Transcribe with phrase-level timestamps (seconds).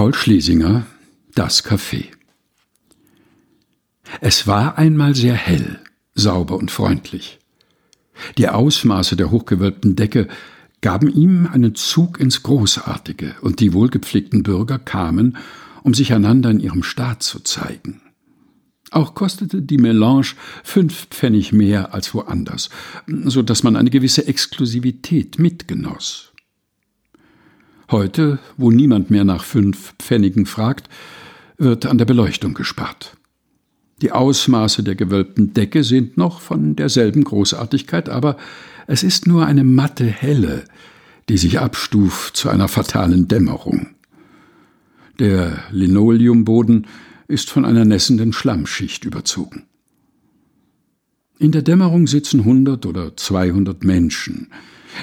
[0.00, 0.86] Paul Schlesinger
[1.34, 2.06] Das Café
[4.22, 5.78] Es war einmal sehr hell,
[6.14, 7.38] sauber und freundlich.
[8.38, 10.28] Die Ausmaße der hochgewölbten Decke
[10.80, 15.36] gaben ihm einen Zug ins Großartige, und die wohlgepflegten Bürger kamen,
[15.82, 18.00] um sich einander in ihrem Staat zu zeigen.
[18.90, 20.28] Auch kostete die Melange
[20.64, 22.70] fünf Pfennig mehr als woanders,
[23.06, 26.32] so dass man eine gewisse Exklusivität mitgenoss.
[27.90, 30.88] Heute, wo niemand mehr nach fünf Pfennigen fragt,
[31.58, 33.16] wird an der Beleuchtung gespart.
[34.00, 38.36] Die Ausmaße der gewölbten Decke sind noch von derselben Großartigkeit, aber
[38.86, 40.64] es ist nur eine matte Helle,
[41.28, 43.88] die sich abstuft zu einer fatalen Dämmerung.
[45.18, 46.86] Der Linoleumboden
[47.26, 49.64] ist von einer nässenden Schlammschicht überzogen.
[51.38, 54.48] In der Dämmerung sitzen hundert oder zweihundert Menschen,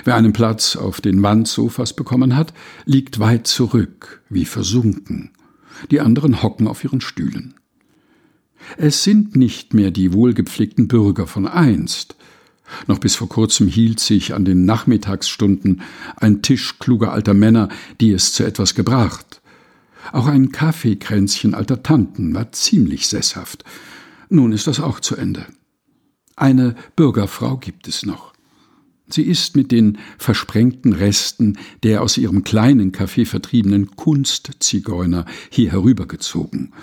[0.03, 2.53] Wer einen Platz auf den Wandsofas bekommen hat,
[2.85, 5.31] liegt weit zurück, wie versunken.
[5.91, 7.53] Die anderen hocken auf ihren Stühlen.
[8.77, 12.15] Es sind nicht mehr die wohlgepflegten Bürger von einst.
[12.87, 15.81] Noch bis vor kurzem hielt sich an den Nachmittagsstunden
[16.17, 17.70] ein Tisch kluger alter Männer,
[18.01, 19.41] die es zu etwas gebracht.
[20.11, 23.63] Auch ein Kaffeekränzchen alter Tanten war ziemlich sesshaft.
[24.29, 25.45] Nun ist das auch zu Ende.
[26.35, 28.34] Eine Bürgerfrau gibt es noch.
[29.10, 36.74] Sie ist mit den versprengten Resten der aus ihrem kleinen Café vertriebenen Kunstzigeuner hier herübergezogen.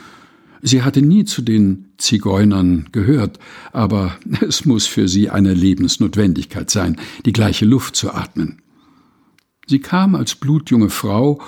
[0.62, 3.38] Sie hatte nie zu den Zigeunern gehört,
[3.72, 8.62] aber es muss für sie eine Lebensnotwendigkeit sein, die gleiche Luft zu atmen.
[9.66, 11.40] Sie kam als blutjunge Frau,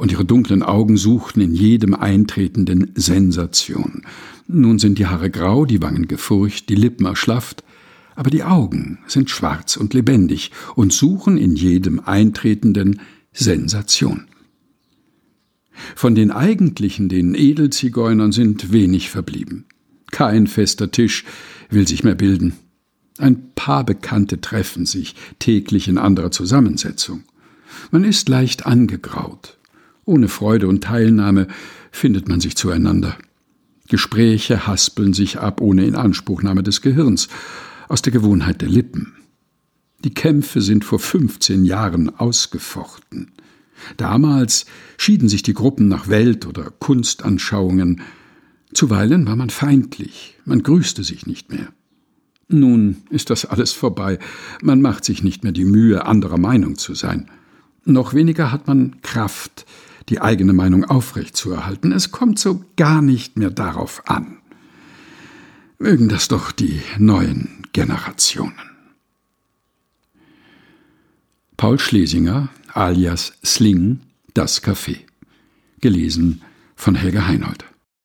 [0.00, 4.00] und ihre dunklen Augen suchten in jedem Eintretenden Sensation.
[4.48, 7.62] Nun sind die Haare grau, die Wangen gefurcht, die Lippen erschlafft,
[8.20, 13.00] aber die Augen sind schwarz und lebendig und suchen in jedem Eintretenden
[13.32, 14.26] Sensation.
[15.96, 19.64] Von den eigentlichen, den Edelzigeunern, sind wenig verblieben.
[20.10, 21.24] Kein fester Tisch
[21.70, 22.52] will sich mehr bilden.
[23.16, 27.22] Ein paar Bekannte treffen sich täglich in anderer Zusammensetzung.
[27.90, 29.56] Man ist leicht angegraut.
[30.04, 31.48] Ohne Freude und Teilnahme
[31.90, 33.16] findet man sich zueinander.
[33.88, 37.30] Gespräche haspeln sich ab ohne Inanspruchnahme des Gehirns,
[37.90, 39.14] aus der Gewohnheit der Lippen.
[40.04, 43.32] Die Kämpfe sind vor 15 Jahren ausgefochten.
[43.96, 48.02] Damals schieden sich die Gruppen nach Welt- oder Kunstanschauungen.
[48.72, 51.68] Zuweilen war man feindlich, man grüßte sich nicht mehr.
[52.48, 54.18] Nun ist das alles vorbei,
[54.62, 57.28] man macht sich nicht mehr die Mühe, anderer Meinung zu sein.
[57.84, 59.66] Noch weniger hat man Kraft,
[60.08, 61.92] die eigene Meinung aufrechtzuerhalten.
[61.92, 64.38] Es kommt so gar nicht mehr darauf an.
[65.78, 68.58] Mögen das doch die neuen Generationen.
[71.56, 74.00] Paul Schlesinger alias Sling
[74.34, 74.98] Das Café.
[75.80, 76.42] Gelesen
[76.74, 77.64] von Helga Heinold.